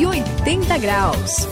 [0.00, 1.46] 180 graus.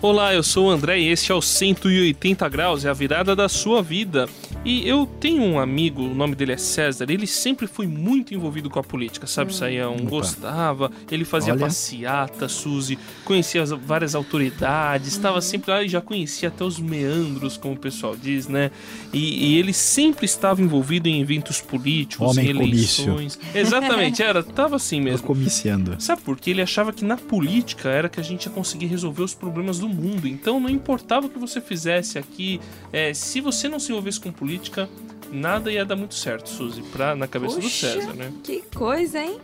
[0.00, 3.48] Olá, eu sou o André e este é o 180 graus, é a virada da
[3.48, 4.28] sua vida.
[4.64, 8.70] E eu tenho um amigo, o nome dele é César, ele sempre foi muito envolvido
[8.70, 9.54] com a política, sabe, hum.
[9.54, 9.96] Saião?
[9.96, 11.66] Gostava, ele fazia Olha.
[11.66, 15.42] passeata, Suzy, conhecia as, várias autoridades, estava uhum.
[15.42, 18.70] sempre lá e já conhecia até os meandros, como o pessoal diz, né?
[19.12, 23.36] E, e ele sempre estava envolvido em eventos políticos, Homem em eleições.
[23.36, 23.58] Comício.
[23.60, 25.26] Exatamente, era, tava assim mesmo.
[25.26, 25.96] Comiciando.
[25.98, 26.50] Sabe por quê?
[26.50, 29.88] Ele achava que na política era que a gente ia conseguir resolver os problemas do
[29.90, 30.26] mundo.
[30.26, 34.32] Então não importava o que você fizesse aqui, é, se você não se envolvesse com
[34.32, 34.88] política, política,
[35.32, 38.32] nada ia dar muito certo, Suzy, pra, na cabeça Puxa, do César, né?
[38.42, 39.38] Que coisa, hein?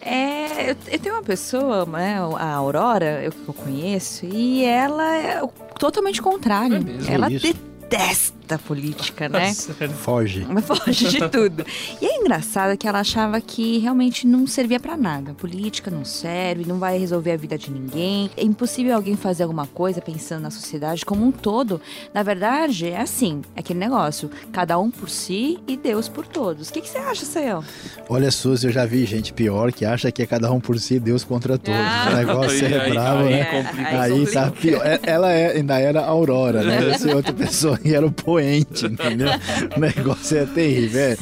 [0.00, 5.42] É, eu, eu, tenho uma pessoa, né, a Aurora, eu, eu conheço, e ela é
[5.78, 6.76] totalmente contrário.
[7.08, 9.52] É ela detesta da política, né?
[10.00, 10.46] Foge.
[10.62, 11.64] Foge de tudo.
[12.00, 15.32] E é engraçado que ela achava que realmente não servia para nada.
[15.32, 18.30] A política não serve, não vai resolver a vida de ninguém.
[18.36, 21.80] É impossível alguém fazer alguma coisa pensando na sociedade como um todo.
[22.12, 26.68] Na verdade, é assim, é aquele negócio, cada um por si e Deus por todos.
[26.68, 27.62] O que, que você acha, Sayão?
[28.08, 30.94] Olha, Suzy, eu já vi gente pior que acha que é cada um por si
[30.94, 31.80] e Deus contra todos.
[31.80, 32.08] Ah.
[32.10, 33.46] O negócio é bravo, né?
[33.86, 34.84] Aí, aí, tá pior.
[34.84, 36.88] É, ela é, ainda era Aurora, né?
[36.90, 39.28] Essa outra pessoa e era o doente, entendeu?
[39.76, 41.00] o negócio é terrível.
[41.00, 41.16] É.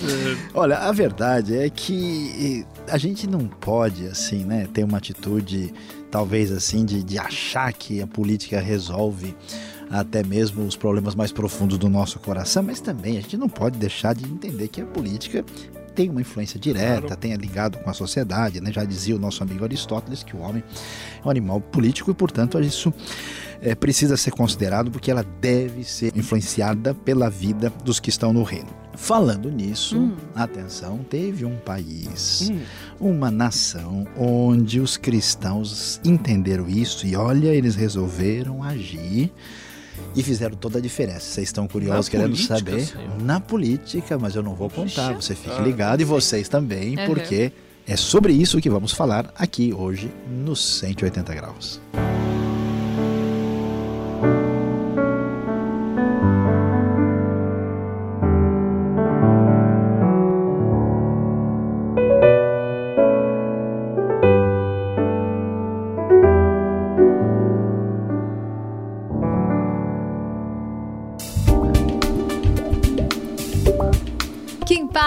[0.55, 5.72] Olha, a verdade é que a gente não pode, assim, né, ter uma atitude,
[6.11, 9.34] talvez assim, de, de achar que a política resolve
[9.89, 13.78] até mesmo os problemas mais profundos do nosso coração, mas também a gente não pode
[13.78, 15.44] deixar de entender que a política
[15.94, 17.17] tem uma influência direta, claro.
[17.17, 18.70] tem ligado com a sociedade, né?
[18.70, 20.62] Já dizia o nosso amigo Aristóteles que o homem
[21.25, 22.92] é um animal político e, portanto, isso
[23.60, 28.42] é, precisa ser considerado porque ela deve ser influenciada pela vida dos que estão no
[28.42, 28.69] reino.
[28.94, 30.16] Falando nisso, hum.
[30.34, 32.60] atenção, teve um país, hum.
[32.98, 39.31] uma nação onde os cristãos entenderam isso e olha, eles resolveram agir
[40.14, 41.20] e fizeram toda a diferença.
[41.20, 42.86] Vocês estão curiosos, Na querendo política, saber?
[42.86, 43.22] Senhor.
[43.22, 45.12] Na política, mas eu não vou contar.
[45.12, 47.06] Você fique ligado e vocês também, uhum.
[47.06, 47.52] porque
[47.86, 51.81] é sobre isso que vamos falar aqui hoje no 180 Graus.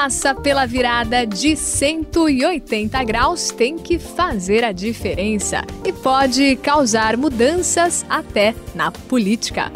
[0.01, 8.05] Passa pela virada de 180 graus tem que fazer a diferença e pode causar mudanças
[8.09, 9.69] até na política.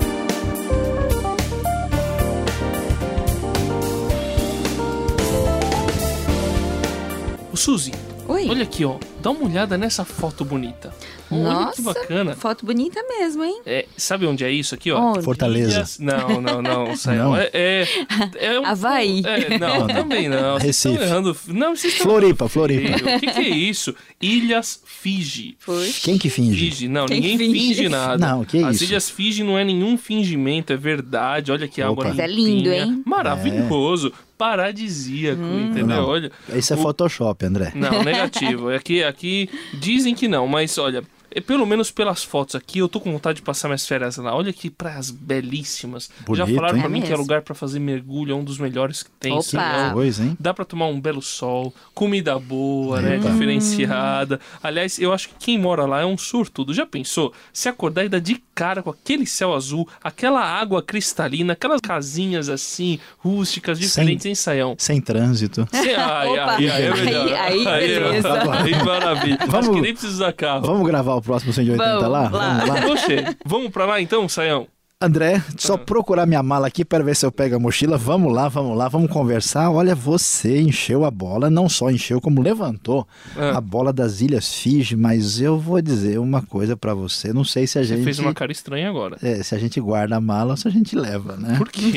[7.54, 7.92] Suzy,
[8.26, 8.48] Oi.
[8.50, 8.98] olha aqui, ó.
[9.24, 10.94] Dá uma olhada nessa foto bonita.
[11.32, 12.36] Nossa, Olha que bacana.
[12.36, 13.62] Foto bonita mesmo, hein?
[13.66, 15.00] É, sabe onde é isso aqui, ó?
[15.00, 15.22] Onde?
[15.22, 15.76] Fortaleza.
[15.78, 15.98] Ilhas...
[15.98, 16.86] Não, não, não.
[17.08, 17.38] não.
[17.38, 17.88] É, é,
[18.36, 18.66] é um...
[18.66, 19.24] Havaí.
[19.26, 20.58] É, não, também não.
[20.58, 21.02] Recife.
[21.02, 21.38] Errando...
[21.48, 22.98] Não, vocês Floripa, Floripa.
[22.98, 23.96] O que, que, é isso?
[24.22, 25.58] Ilhas Fiji.
[26.02, 26.58] Quem que finge?
[26.58, 26.90] Fiji.
[26.90, 27.76] Não, Quem ninguém finge?
[27.76, 27.90] finge?
[27.90, 28.28] nada.
[28.28, 28.84] Não, que As isso?
[28.84, 31.50] Ilhas Fiji não é nenhum fingimento, é verdade.
[31.50, 32.22] Olha que água Opa.
[32.22, 33.02] é lindo, hein?
[33.06, 34.10] Maravilhoso.
[34.30, 34.34] É.
[34.38, 35.68] Paradisíaco, hum.
[35.68, 35.88] entendeu?
[35.88, 36.06] Não.
[36.06, 36.32] Olha.
[36.54, 36.80] Isso é o...
[36.82, 37.72] Photoshop, André.
[37.76, 38.70] Não, negativo.
[38.70, 41.03] Aqui, aqui dizem que não, mas olha,
[41.42, 44.36] pelo menos pelas fotos aqui, eu tô com vontade de passar minhas férias lá.
[44.36, 46.10] Olha que praias belíssimas.
[46.26, 46.82] Bonito, Já falaram hein?
[46.82, 49.34] pra mim é que é lugar para fazer mergulho, é um dos melhores que tem.
[49.34, 49.92] Opa.
[49.94, 50.38] Coisa, hein?
[50.40, 53.18] Dá para tomar um belo sol, comida boa, né?
[53.18, 54.40] Diferenciada.
[54.62, 56.74] Aliás, eu acho que quem mora lá é um surtudo.
[56.74, 57.34] Já pensou?
[57.52, 62.50] Se acordar e dar de cara com aquele céu azul, aquela água cristalina, aquelas casinhas
[62.50, 64.76] assim, rústicas, diferentes sem, em Saião.
[64.78, 65.68] Sem trânsito.
[65.74, 67.34] Sem, ai, ai, ai, é melhor.
[67.34, 68.34] Aí, aí, beleza.
[68.34, 69.38] Aí, aí maravilha.
[69.48, 70.66] Vamos, acho que nem precisa carro.
[70.66, 72.30] Vamos gravar o próximo 180 vamos, lá?
[72.30, 72.30] lá?
[72.30, 72.92] Vamos lá.
[72.92, 74.68] Oxê, vamos pra lá então, Saião?
[75.04, 75.78] André, só ah.
[75.78, 77.98] procurar minha mala aqui para ver se eu pego a mochila.
[77.98, 79.70] Vamos lá, vamos lá, vamos conversar.
[79.70, 83.06] Olha, você encheu a bola, não só encheu, como levantou
[83.36, 83.58] ah.
[83.58, 84.96] a bola das Ilhas Fiji.
[84.96, 87.34] Mas eu vou dizer uma coisa para você.
[87.34, 88.00] Não sei se a você gente.
[88.00, 89.18] Você fez uma cara estranha agora.
[89.22, 91.58] É, se a gente guarda a mala ou se a gente leva, né?
[91.58, 91.88] Por quê?
[91.88, 91.92] O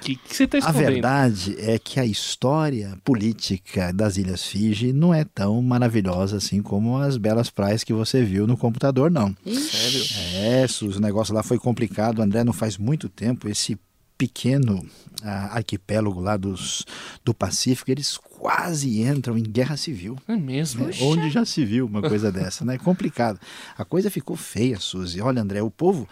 [0.00, 0.86] que, que, você está escondendo?
[0.86, 6.62] A verdade é que a história política das Ilhas Fiji não é tão maravilhosa assim
[6.62, 9.36] como as belas praias que você viu no computador, não.
[9.44, 10.04] Sério?
[10.36, 12.22] É, o negócio lá foi complicado.
[12.22, 13.78] André, não faz muito tempo, esse
[14.20, 14.86] pequeno
[15.22, 16.84] ah, arquipélago lá dos,
[17.24, 20.18] do Pacífico, eles quase entram em guerra civil.
[20.28, 20.86] É mesmo?
[20.86, 20.92] Né?
[21.00, 22.74] Onde já se viu uma coisa dessa, né?
[22.74, 23.40] É complicado.
[23.78, 25.22] A coisa ficou feia, Suzy.
[25.22, 26.06] Olha, André, o povo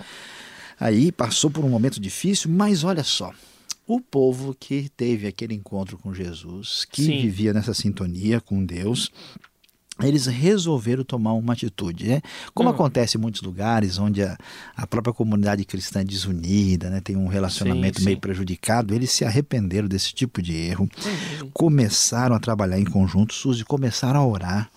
[0.81, 3.31] aí passou por um momento difícil, mas olha só,
[3.87, 7.21] o povo que teve aquele encontro com Jesus, que Sim.
[7.21, 9.11] vivia nessa sintonia com Deus,
[10.03, 12.07] eles resolveram tomar uma atitude.
[12.07, 12.23] Né?
[12.55, 12.73] Como Hum.
[12.73, 14.37] acontece em muitos lugares onde a,
[14.77, 17.01] a própria comunidade cristã é desunida, né?
[17.01, 18.21] tem um relacionamento Sim, meio sim.
[18.21, 20.89] prejudicado, eles se arrependeram desse tipo de erro,
[21.53, 24.71] começaram a trabalhar em conjunto, Suzy, começaram a orar.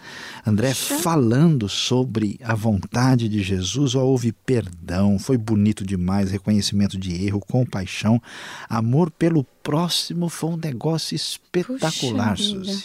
[0.46, 7.26] André falando sobre a vontade de Jesus, ó, houve perdão, foi bonito demais, reconhecimento de
[7.26, 8.22] erro, compaixão,
[8.70, 12.84] amor pelo próximo, foi um negócio espetacular, Puxa vida.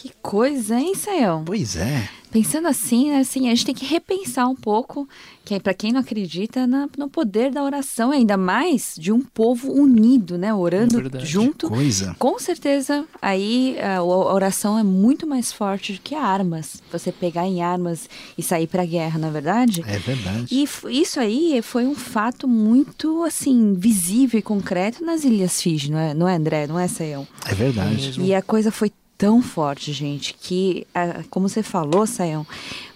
[0.00, 1.44] Que coisa, hein, Sayão?
[1.44, 2.08] Pois é.
[2.30, 5.06] Pensando assim, né, assim, a gente tem que repensar um pouco,
[5.44, 9.70] que para quem não acredita na- no poder da oração, ainda mais de um povo
[9.72, 11.26] unido, né, orando É verdade.
[11.26, 11.68] junto.
[11.68, 12.14] Coisa.
[12.20, 16.80] Com certeza, aí a, oração é muito mais forte do que armas.
[16.92, 18.08] Você pegar em armas
[18.38, 19.82] e sair para a guerra, na verdade.
[19.86, 20.46] É verdade.
[20.54, 20.66] E
[21.02, 26.14] isso aí foi um fato muito, assim, visível e concreto nas Ilhas Fiji, não é,
[26.14, 26.66] não é André?
[26.68, 27.26] Não é, Sayão?
[27.44, 27.96] É verdade.
[28.06, 28.24] mesmo.
[28.24, 32.46] E a coisa foi tão forte, gente, que, ah, como você falou, Sayão,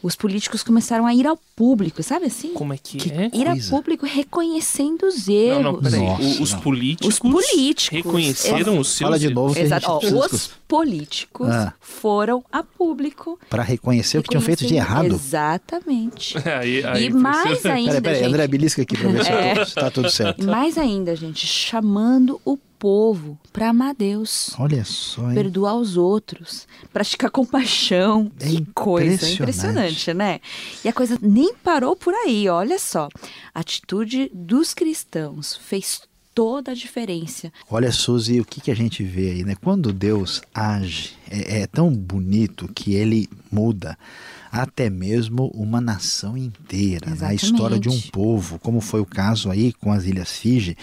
[0.03, 2.55] os políticos começaram a ir ao público, sabe assim?
[2.55, 3.31] Como é que, Que é?
[3.31, 3.71] Ir ao coisa.
[3.71, 5.63] público reconhecendo os Não, erros.
[5.63, 6.01] não, peraí.
[6.01, 6.61] Nossa, O- os não.
[6.61, 7.13] políticos.
[7.15, 7.89] Os políticos.
[8.05, 9.01] Reconheceram os seus.
[9.07, 9.35] Fala de erros.
[9.35, 9.87] novo Exato.
[9.91, 11.75] Ó, os políticos Ah.
[11.79, 13.39] foram a público.
[13.51, 15.15] Para reconhecer o que tinham feito de errado.
[15.15, 16.37] Exatamente.
[16.49, 19.55] Aí, aí, e mais ainda, Peraí, peraí, gente, André, belisca aqui pra ver se É.
[19.55, 20.43] tá- se tá tudo certo.
[20.43, 24.51] e mais ainda, gente, chamando o povo para amar Deus.
[24.59, 25.35] Olha só, hein?
[25.35, 28.31] perdoar os outros, praticar compaixão.
[28.39, 29.41] É que coisa impressionante.
[29.41, 30.41] impressionante, né?
[30.85, 33.09] E a coisa nem parou por aí, olha só.
[33.55, 36.03] A atitude dos cristãos fez
[36.35, 37.53] toda a diferença.
[37.71, 39.55] Olha, Suzy, o que, que a gente vê aí, né?
[39.63, 43.97] Quando Deus age, é, é tão bonito que ele muda
[44.51, 47.13] até mesmo uma nação inteira, né?
[47.13, 47.45] a Exatamente.
[47.45, 50.77] história de um povo, como foi o caso aí com as Ilhas Fiji.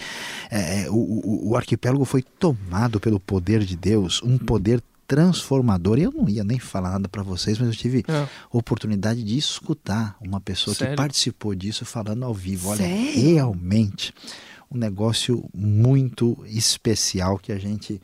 [0.50, 5.98] É, é, o, o, o arquipélago foi tomado pelo poder de Deus, um poder transformador.
[5.98, 8.26] E eu não ia nem falar nada para vocês, mas eu tive Ah.
[8.50, 10.92] oportunidade de escutar uma pessoa Sério?
[10.92, 12.70] que participou disso falando ao vivo.
[12.70, 13.20] Olha, Sério?
[13.20, 14.14] realmente
[14.74, 18.00] um negócio muito especial que a gente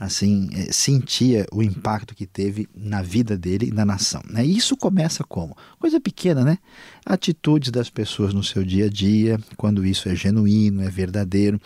[0.00, 4.22] assim eh, sentia o impacto que teve na vida dele e na nação.
[4.30, 4.46] Né?
[4.46, 6.58] E isso começa como coisa pequena, né?
[7.04, 11.60] Atitudes das pessoas no seu dia a dia, quando isso é genuíno, é verdadeiro.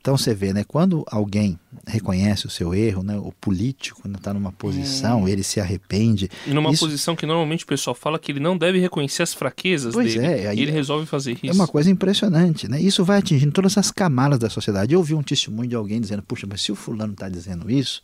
[0.00, 0.64] Então você vê, né?
[0.64, 3.16] Quando alguém reconhece o seu erro, né?
[3.18, 6.28] O político está numa posição, ele se arrepende.
[6.46, 9.32] E numa isso- posição que normalmente o pessoal fala que ele não deve reconhecer as
[9.34, 10.26] fraquezas Pois dele.
[10.26, 11.46] é, e ele é- resolve fazer isso.
[11.46, 12.80] É uma coisa impressionante, né?
[12.80, 14.92] Isso vai atingindo todas as camadas da sociedade.
[14.94, 18.02] Eu ouvi um testemunho de alguém dizendo: Puxa, mas se o fulano está dizendo isso,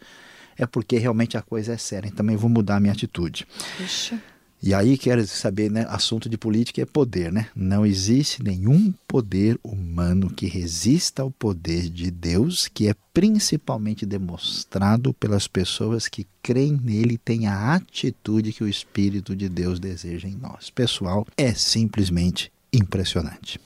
[0.57, 2.09] é porque realmente a coisa é séria.
[2.09, 3.47] Então eu vou mudar a minha atitude.
[3.77, 4.21] Puxa.
[4.63, 5.87] E aí quero saber, né?
[5.89, 7.49] Assunto de política é poder, né?
[7.55, 15.13] Não existe nenhum poder humano que resista ao poder de Deus, que é principalmente demonstrado
[15.15, 20.27] pelas pessoas que creem nele e têm a atitude que o Espírito de Deus deseja
[20.27, 20.71] em nós.
[20.71, 23.61] Pessoal, é simplesmente impressionante.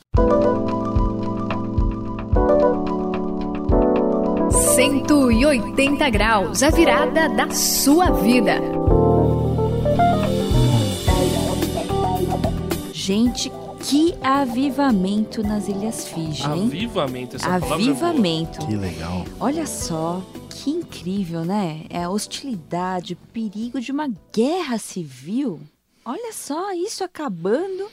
[4.80, 8.54] 180 graus, a virada da sua vida.
[12.90, 13.52] Gente,
[13.86, 16.64] que avivamento nas Ilhas Fiji, hein?
[16.64, 17.72] Avivamento, essa é.
[17.74, 18.66] Avivamento.
[18.66, 19.26] Que legal.
[19.38, 21.84] Olha só, que incrível, né?
[21.90, 25.60] É a hostilidade, o perigo de uma guerra civil.
[26.02, 27.86] Olha só, isso acabando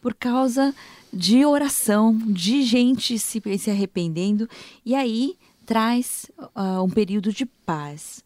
[0.00, 0.74] por causa
[1.12, 4.48] de oração, de gente se, se arrependendo.
[4.82, 5.36] E aí
[5.72, 8.22] traz ah, um período de paz.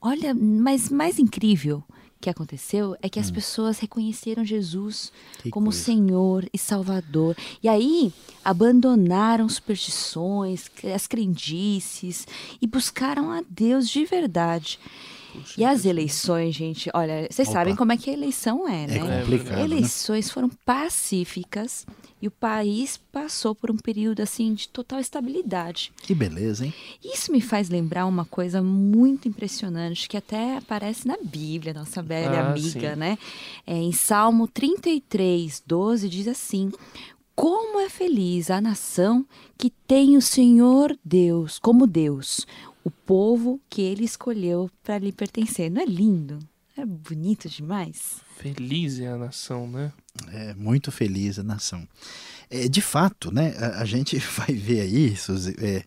[0.00, 1.84] Olha, mas mais incrível
[2.20, 5.84] que aconteceu é que as pessoas reconheceram Jesus Que como coisa.
[5.84, 7.36] Senhor e Salvador.
[7.62, 8.12] E aí
[8.44, 12.26] abandonaram superstições, as crendices
[12.60, 14.80] e buscaram a Deus de verdade.
[15.56, 17.58] E as eleições, gente, olha, vocês Opa.
[17.58, 18.96] sabem como é que a eleição é, né?
[18.96, 19.64] É complicado, né?
[19.64, 21.86] Eleições foram pacíficas
[22.20, 25.92] e o país passou por um período assim de total estabilidade.
[26.02, 26.74] Que beleza, hein?
[27.04, 32.40] Isso me faz lembrar uma coisa muito impressionante que até aparece na Bíblia, nossa velha
[32.40, 32.98] Ah, amiga, sim.
[32.98, 33.16] né?
[33.66, 36.72] É, em Salmo 33, 12 diz assim:
[37.36, 39.24] Como é feliz a nação
[39.56, 42.46] que tem o Senhor Deus como Deus,
[42.88, 45.70] o povo que ele escolheu para lhe pertencer.
[45.70, 46.38] Não é lindo?
[46.76, 48.16] É bonito demais.
[48.38, 49.92] Feliz é a nação, né?
[50.32, 51.86] É muito feliz a nação.
[52.48, 55.84] É, de fato, né, a, a gente vai ver aí, Suzy, é,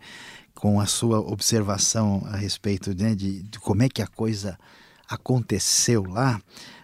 [0.54, 4.60] com a sua observação a respeito né, de, de como é que a coisa
[5.10, 6.40] aconteceu lá,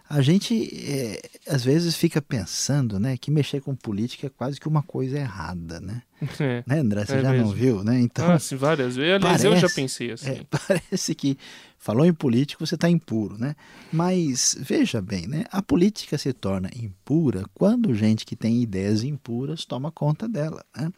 [0.09, 4.67] a gente é, às vezes fica pensando, né, que mexer com política é quase que
[4.67, 6.01] uma coisa errada, né?
[6.39, 7.05] É, né, André?
[7.05, 7.47] Você é já mesmo.
[7.47, 7.99] não viu, né?
[7.99, 9.13] Então, ah, sim, várias vezes.
[9.15, 10.29] Aliás, parece, eu já pensei assim.
[10.31, 11.37] É, parece que
[11.77, 13.55] falou em política, você está impuro, né?
[13.93, 15.45] Mas veja bem, né?
[15.51, 20.65] A política se torna impura quando gente que tem ideias impuras toma conta dela.
[20.75, 20.91] Né?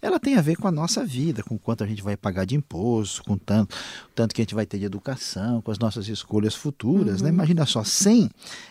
[0.00, 2.56] Ela tem a ver com a nossa vida, com quanto a gente vai pagar de
[2.56, 3.76] imposto, com tanto,
[4.14, 7.20] tanto que a gente vai ter de educação, com as nossas escolhas futuras.
[7.20, 7.28] Né?
[7.28, 7.36] Uhum.
[7.36, 7.42] Né?
[7.42, 8.28] Imagina só, sem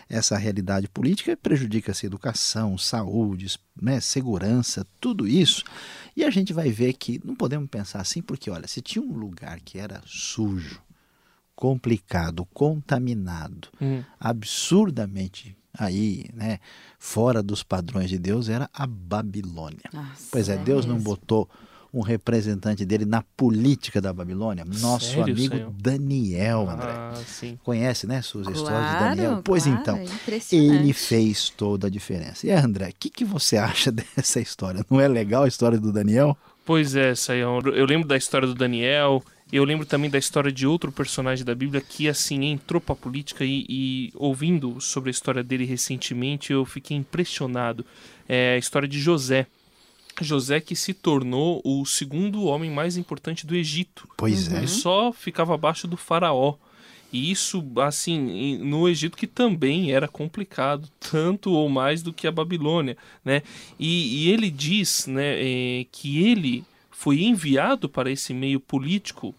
[0.08, 4.00] essa realidade política, prejudica-se educação, saúde, né?
[4.00, 5.64] segurança, tudo isso.
[6.16, 9.14] E a gente vai ver que não podemos pensar assim, porque olha, se tinha um
[9.14, 10.80] lugar que era sujo,
[11.54, 14.02] complicado, contaminado, hum.
[14.18, 16.58] absurdamente aí, né,
[16.98, 19.88] fora dos padrões de Deus, era a Babilônia.
[19.92, 21.48] Nossa, pois é, Deus não botou
[21.92, 24.64] um representante dele na política da Babilônia?
[24.64, 25.72] Nosso Sério, amigo senhor?
[25.72, 26.90] Daniel, André.
[26.90, 27.12] Ah,
[27.62, 29.42] Conhece, né, suas claro, histórias de Daniel?
[29.44, 32.46] Pois claro, então, é ele fez toda a diferença.
[32.46, 34.84] E André, o que, que você acha dessa história?
[34.90, 36.36] Não é legal a história do Daniel?
[36.64, 37.60] Pois é, Saião.
[37.60, 39.22] Eu lembro da história do Daniel.
[39.52, 43.44] Eu lembro também da história de outro personagem da Bíblia que, assim, entrou pra política
[43.44, 47.84] e, e ouvindo sobre a história dele recentemente, eu fiquei impressionado.
[48.26, 49.46] É a história de José.
[50.22, 54.08] José que se tornou o segundo homem mais importante do Egito.
[54.16, 54.58] Pois é.
[54.58, 56.54] Ele só ficava abaixo do faraó.
[57.12, 62.32] E isso, assim, no Egito que também era complicado, tanto ou mais do que a
[62.32, 63.42] Babilônia, né?
[63.78, 69.34] E, e ele diz, né, é, que ele foi enviado para esse meio político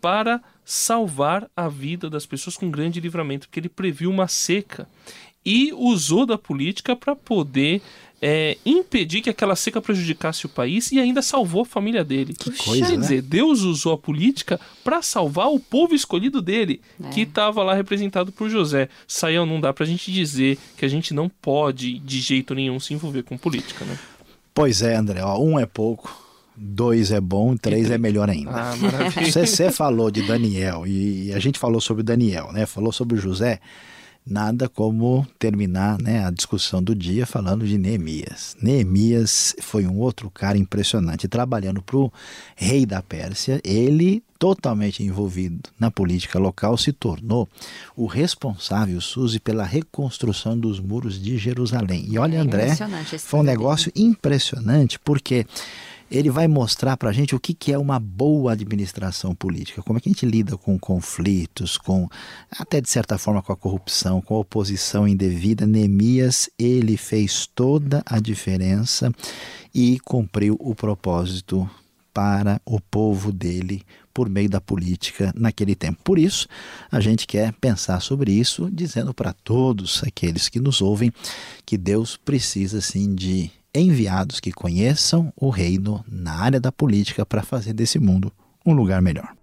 [0.00, 4.88] para salvar a vida das pessoas com grande livramento, porque ele previu uma seca
[5.44, 7.82] e usou da política para poder
[8.22, 12.34] é, impedir que aquela seca prejudicasse o país e ainda salvou a família dele.
[12.34, 12.98] Que coisa, Quer né?
[12.98, 17.08] dizer, Deus usou a política para salvar o povo escolhido dele, é.
[17.08, 18.88] que estava lá representado por José.
[19.08, 22.78] Saião, não dá para a gente dizer que a gente não pode, de jeito nenhum,
[22.78, 23.98] se envolver com política, né?
[24.52, 25.22] Pois é, André.
[25.22, 26.14] Ó, um é pouco,
[26.54, 28.50] dois é bom, três é melhor ainda.
[28.50, 28.74] Ah.
[29.24, 32.66] Você, você falou de Daniel e a gente falou sobre Daniel, né?
[32.66, 33.60] Falou sobre José
[34.26, 38.56] nada como terminar né, a discussão do dia falando de Neemias.
[38.60, 42.12] Neemias foi um outro cara impressionante, trabalhando para o
[42.54, 47.46] rei da Pérsia, ele totalmente envolvido na política local, se tornou
[47.94, 52.06] o responsável, Suzy, pela reconstrução dos muros de Jerusalém.
[52.08, 52.74] E olha, é André,
[53.18, 55.44] foi um negócio impressionante, porque
[56.10, 59.98] ele vai mostrar para a gente o que, que é uma boa administração política, como
[59.98, 62.08] é que a gente lida com conflitos, com
[62.50, 65.66] até de certa forma com a corrupção, com a oposição indevida.
[65.66, 69.12] Neemias, ele fez toda a diferença
[69.72, 71.68] e cumpriu o propósito
[72.12, 76.00] para o povo dele por meio da política naquele tempo.
[76.02, 76.48] Por isso,
[76.90, 81.12] a gente quer pensar sobre isso, dizendo para todos aqueles que nos ouvem
[81.64, 87.42] que Deus precisa sim de enviados que conheçam o reino na área da política para
[87.42, 88.32] fazer desse mundo
[88.64, 89.34] um lugar melhor.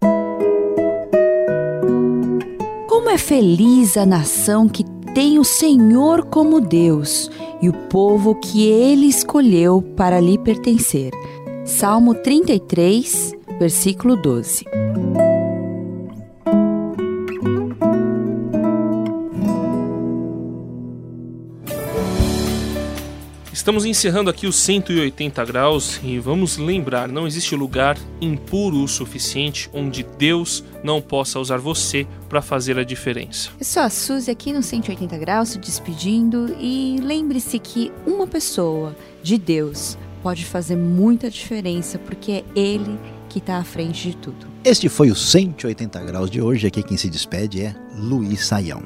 [2.88, 7.32] Como é feliz a nação que tem o Senhor como Deus
[7.62, 11.12] e o povo que ele escolheu para lhe pertencer.
[11.66, 14.66] Salmo 33, versículo 12.
[23.68, 29.70] Estamos encerrando aqui os 180 graus e vamos lembrar: não existe lugar impuro o suficiente
[29.74, 33.50] onde Deus não possa usar você para fazer a diferença.
[33.60, 38.96] Eu sou a Suzy aqui no 180 graus se despedindo e lembre-se que uma pessoa
[39.22, 42.98] de Deus pode fazer muita diferença porque é Ele
[43.28, 44.48] que está à frente de tudo.
[44.64, 46.68] Este foi o 180 graus de hoje.
[46.68, 48.82] Aqui quem se despede é Luiz Saião.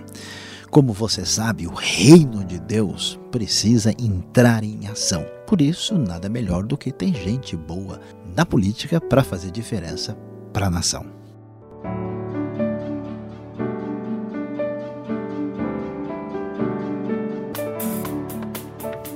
[0.71, 5.25] Como você sabe, o reino de Deus precisa entrar em ação.
[5.45, 7.99] Por isso, nada melhor do que ter gente boa
[8.33, 10.17] na política para fazer diferença
[10.53, 11.05] para a nação.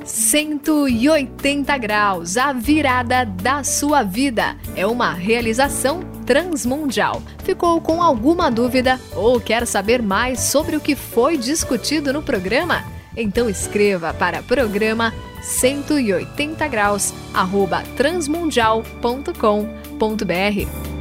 [0.04, 4.58] Cento e oitenta graus, a virada da sua vida.
[4.76, 7.22] É uma realização transmundial.
[7.44, 12.84] Ficou com alguma dúvida ou quer saber mais sobre o que foi discutido no programa?
[13.16, 20.95] Então escreva para programa 180 graus arroba transmundial.com.br